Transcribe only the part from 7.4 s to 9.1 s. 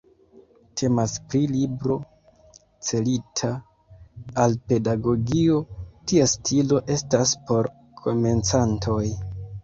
por komencantoj.